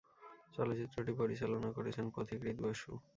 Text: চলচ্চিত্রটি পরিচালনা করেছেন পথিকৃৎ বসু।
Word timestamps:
চলচ্চিত্রটি 0.53 1.11
পরিচালনা 1.19 1.69
করেছেন 1.77 2.05
পথিকৃৎ 2.15 2.57
বসু। 2.61 2.91